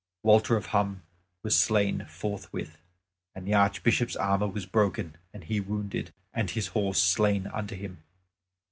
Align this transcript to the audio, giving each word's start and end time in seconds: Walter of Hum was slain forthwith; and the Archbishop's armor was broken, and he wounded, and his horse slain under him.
Walter 0.23 0.57
of 0.57 0.65
Hum 0.73 1.03
was 1.43 1.55
slain 1.55 2.05
forthwith; 2.07 2.79
and 3.35 3.45
the 3.45 3.53
Archbishop's 3.53 4.15
armor 4.15 4.47
was 4.47 4.65
broken, 4.65 5.15
and 5.31 5.43
he 5.43 5.59
wounded, 5.59 6.11
and 6.33 6.49
his 6.49 6.69
horse 6.69 6.99
slain 7.03 7.45
under 7.45 7.75
him. 7.75 8.01